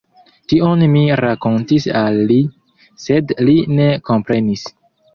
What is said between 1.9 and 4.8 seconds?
al li, sed li ne komprenis.